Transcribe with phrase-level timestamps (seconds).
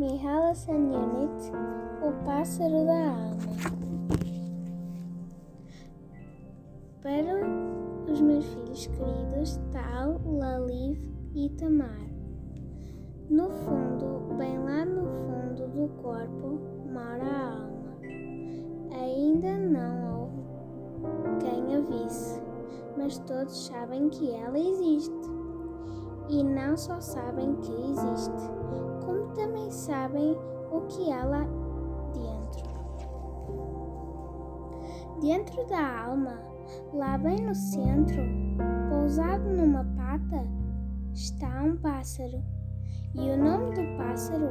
[0.00, 1.52] Mihaela Sanyanit,
[2.00, 3.36] o pássaro da alma.
[7.02, 10.98] Para os meus filhos queridos, Tal, Laliv
[11.34, 12.08] e Tamar.
[13.28, 16.58] No fundo, bem lá no fundo do corpo,
[16.90, 17.98] mora a alma.
[19.02, 22.40] Ainda não houve quem a visse,
[22.96, 25.28] mas todos sabem que ela existe.
[26.30, 28.60] E não só sabem que existe,
[29.34, 30.36] também sabem
[30.70, 31.46] o que ela
[32.12, 32.70] dentro.
[35.20, 36.38] Dentro da alma,
[36.92, 38.22] lá bem no centro,
[38.88, 40.46] pousado numa pata,
[41.12, 42.42] está um pássaro.
[43.14, 44.50] E o nome do pássaro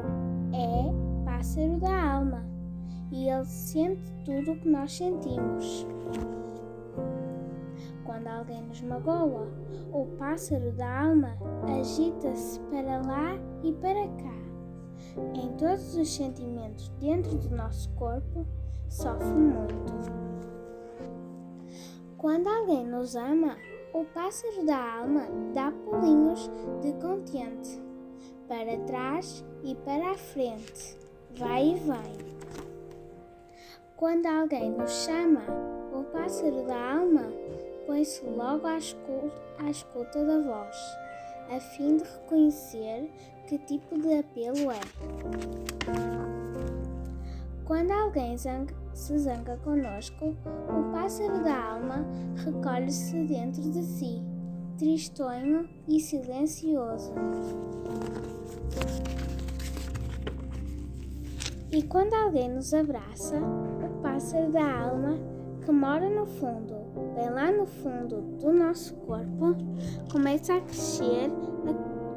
[0.54, 2.44] é Pássaro da Alma.
[3.12, 5.88] E ele sente tudo o que nós sentimos.
[8.04, 9.48] Quando alguém nos magoa,
[9.94, 11.36] o pássaro da alma
[11.80, 14.59] agita-se para lá e para cá.
[15.34, 18.46] Em todos os sentimentos dentro do nosso corpo,
[18.88, 19.94] sofre muito.
[22.18, 23.56] Quando alguém nos ama,
[23.94, 26.50] o pássaro da alma dá pulinhos
[26.82, 27.82] de contente,
[28.48, 30.98] para trás e para a frente,
[31.38, 32.30] vai e vem.
[33.96, 35.42] Quando alguém nos chama,
[35.94, 37.32] o pássaro da alma
[37.86, 40.76] põe-se logo à escuta, à escuta da voz,
[41.50, 43.10] a fim de reconhecer
[43.48, 44.80] que tipo de apelo é.
[47.66, 50.36] Quando alguém zanga, se zanga conosco,
[50.68, 52.06] o pássaro da alma
[52.44, 54.22] recolhe-se dentro de si,
[54.78, 57.14] tristonho e silencioso.
[61.72, 65.18] E quando alguém nos abraça, o pássaro da alma
[65.64, 69.56] que mora no fundo, bem lá no fundo do nosso corpo,
[70.12, 71.32] começa a crescer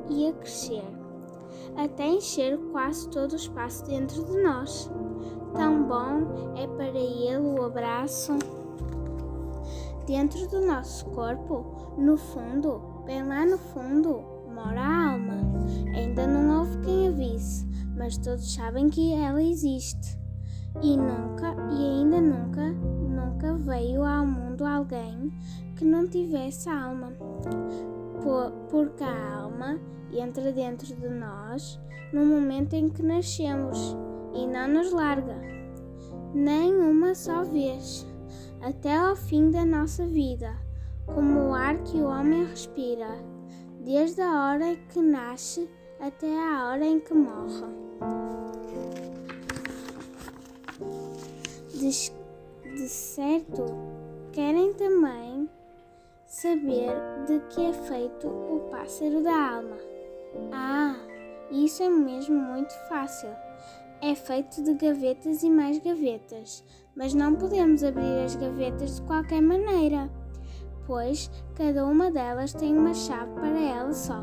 [0.08, 0.84] e a crescer,
[1.76, 4.90] até encher quase todo o espaço dentro de nós.
[5.54, 8.32] Tão bom é para ele o abraço.
[10.06, 15.36] Dentro do nosso corpo, no fundo, bem lá no fundo, mora a alma.
[15.94, 20.21] Ainda não houve quem a visse, mas todos sabem que ela existe.
[20.80, 25.32] E nunca, e ainda nunca, nunca veio ao mundo alguém
[25.76, 27.12] que não tivesse alma.
[28.70, 29.78] Porque a alma
[30.12, 31.80] entra dentro de nós
[32.12, 33.96] no momento em que nascemos
[34.34, 35.36] e não nos larga,
[36.34, 38.06] nem uma só vez,
[38.60, 40.56] até ao fim da nossa vida,
[41.06, 43.08] como o ar que o homem respira,
[43.80, 45.68] desde a hora que nasce
[46.00, 48.41] até a hora em que morre.
[51.82, 53.64] De, certo,
[54.30, 55.50] querem também
[56.26, 56.94] saber
[57.26, 59.76] de que é feito o pássaro da alma.
[60.52, 60.94] Ah,
[61.50, 63.30] isso é mesmo muito fácil.
[64.00, 66.62] É feito de gavetas e mais gavetas,
[66.94, 70.08] mas não podemos abrir as gavetas de qualquer maneira,
[70.86, 74.22] pois cada uma delas tem uma chave para ela só.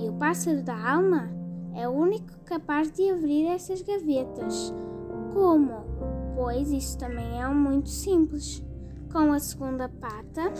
[0.00, 1.30] E o pássaro da alma
[1.76, 4.74] é o único capaz de abrir essas gavetas.
[5.32, 5.86] Como?
[6.38, 8.64] Pois isso também é muito simples.
[9.12, 10.52] Com a segunda pata,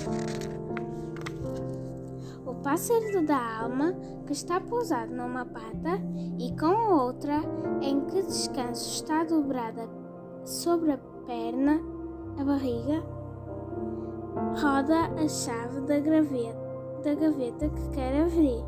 [2.45, 3.93] o pássaro da alma
[4.27, 6.03] que está pousado numa pata
[6.37, 7.41] e com a outra
[7.81, 9.89] em que descanso está dobrada
[10.45, 11.81] sobre a perna,
[12.41, 13.01] a barriga,
[14.61, 16.59] roda a chave da gaveta,
[17.05, 18.65] da gaveta que quer abrir.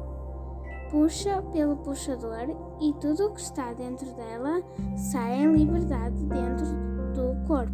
[0.93, 4.63] Puxa pelo puxador e tudo o que está dentro dela
[4.95, 7.73] sai em liberdade dentro do corpo.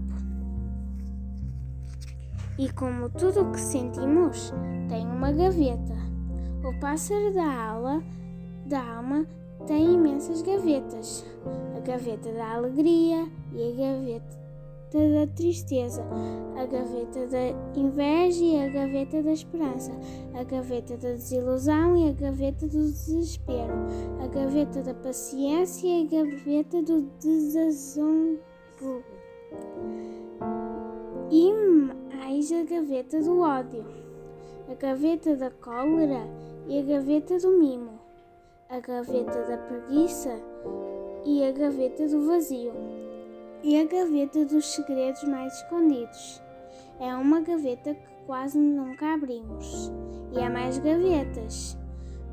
[2.59, 4.53] E como tudo o que sentimos
[4.89, 5.95] tem uma gaveta,
[6.65, 8.03] o pássaro da alma,
[8.65, 9.27] da alma
[9.67, 11.25] tem imensas gavetas.
[11.77, 14.47] A gaveta da alegria e a gaveta
[14.93, 16.03] da tristeza,
[16.57, 19.93] a gaveta da inveja e a gaveta da esperança,
[20.35, 23.75] a gaveta da desilusão e a gaveta do desespero,
[24.23, 28.41] a gaveta da paciência e a gaveta do desassombro.
[31.31, 31.53] E
[32.15, 33.85] mais a gaveta do ódio,
[34.71, 36.27] a gaveta da cólera
[36.67, 37.99] e a gaveta do mimo,
[38.69, 40.41] a gaveta da preguiça
[41.25, 42.73] e a gaveta do vazio,
[43.63, 46.43] e a gaveta dos segredos mais escondidos.
[47.01, 49.93] É uma gaveta que quase nunca abrimos.
[50.33, 51.77] E há mais gavetas.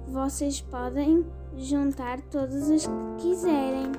[0.08, 1.26] Vocês podem
[1.58, 3.92] juntar todas as que quiserem.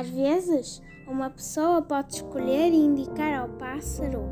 [0.00, 4.22] Às vezes, uma pessoa pode escolher e indicar ao pássaro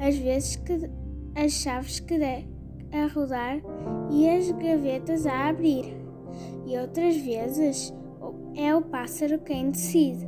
[0.00, 0.90] as vezes que
[1.36, 2.44] as chaves que der
[2.92, 3.60] a rodar
[4.10, 5.96] e as gavetas a abrir.
[6.66, 7.94] e outras vezes
[8.56, 10.26] é o pássaro quem decide.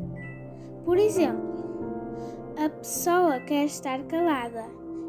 [0.85, 1.65] Por exemplo,
[2.57, 4.63] a pessoa quer estar calada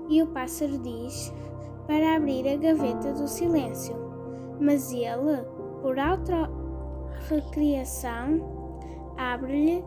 [0.10, 1.32] e o pássaro diz
[1.86, 3.96] para abrir a gaveta do silêncio,
[4.60, 5.46] mas ele,
[5.84, 8.65] por auto-recriação,
[9.18, 9.84] abre-lhe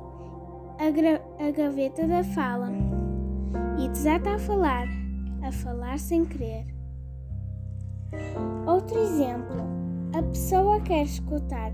[0.78, 2.70] a, a gaveta da fala
[3.78, 4.86] e desata a falar,
[5.42, 6.66] a falar sem querer.
[8.66, 9.56] Outro exemplo:
[10.16, 11.72] a pessoa quer escutar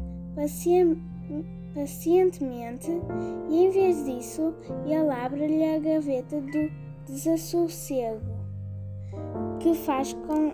[1.74, 2.90] pacientemente
[3.48, 4.54] e, em vez disso,
[4.84, 6.70] ele abre-lhe a gaveta do
[7.06, 8.20] desassossego,
[9.60, 10.52] que faz com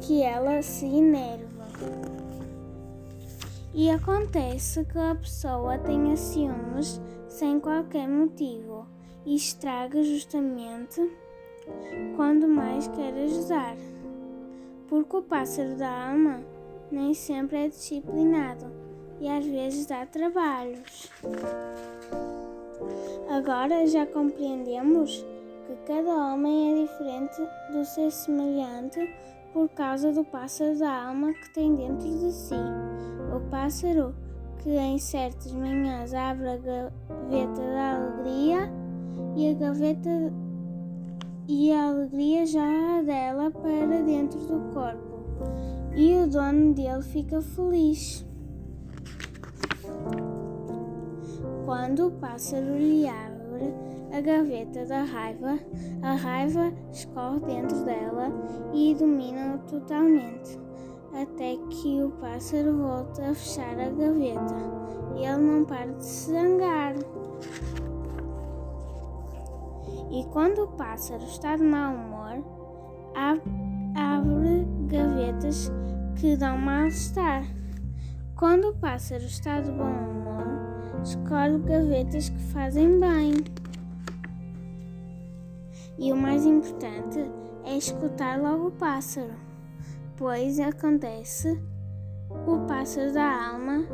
[0.00, 1.66] que ela se enerva.
[3.76, 8.86] E acontece que a pessoa tenha ciúmes sem qualquer motivo
[9.26, 10.98] e estraga justamente
[12.16, 13.76] quando mais quer ajudar.
[14.88, 16.42] Porque o pássaro da alma
[16.90, 18.64] nem sempre é disciplinado
[19.20, 21.12] e às vezes dá trabalhos.
[23.28, 25.22] Agora já compreendemos
[25.66, 29.06] que cada homem é diferente do seu semelhante
[29.52, 32.95] por causa do pássaro da alma que tem dentro de si.
[33.34, 34.14] O pássaro
[34.58, 38.70] que em certas manhãs abre a gaveta da alegria
[39.36, 40.10] e a gaveta
[41.48, 45.16] e a alegria já dela para dentro do corpo
[45.94, 48.26] e o dono dele fica feliz.
[51.64, 53.72] Quando o pássaro lhe abre
[54.12, 55.58] a gaveta da raiva,
[56.02, 58.32] a raiva escorre dentro dela
[58.74, 60.65] e domina-o totalmente
[61.16, 64.54] até que o pássaro volte a fechar a gaveta
[65.16, 66.94] e ele não para de se zangar.
[70.10, 72.44] E quando o pássaro está de mau humor,
[73.94, 75.72] abre gavetas
[76.16, 77.44] que dão mal-estar.
[78.36, 83.32] Quando o pássaro está de bom humor, escolhe gavetas que fazem bem.
[85.98, 87.24] E o mais importante
[87.64, 89.45] é escutar logo o pássaro
[90.16, 91.60] pois acontece
[92.46, 93.86] o pássaro da alma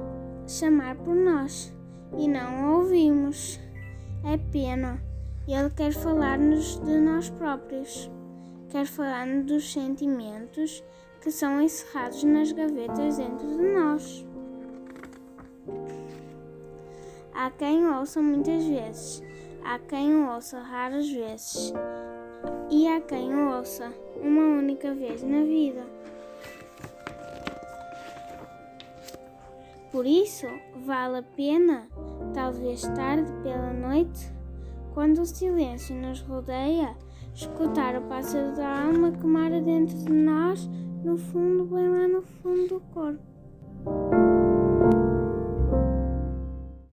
[0.46, 1.72] chamar por nós
[2.16, 3.58] e não o ouvimos.
[4.24, 5.02] É pena.
[5.48, 8.08] Ele quer falar-nos de nós próprios,
[8.68, 10.84] quer falar-nos dos sentimentos
[11.20, 14.26] que são encerrados nas gavetas dentro de nós.
[17.34, 19.22] Há quem o ouça muitas vezes,
[19.64, 21.72] há quem o ouça raras vezes,
[22.70, 25.91] e há quem o ouça uma única vez na vida.
[29.92, 30.46] Por isso,
[30.86, 31.86] vale a pena,
[32.32, 34.32] talvez tarde pela noite,
[34.94, 36.96] quando o silêncio nos rodeia,
[37.34, 40.66] escutar o pássaro da alma que mora dentro de nós,
[41.04, 44.21] no fundo, bem lá no fundo do corpo.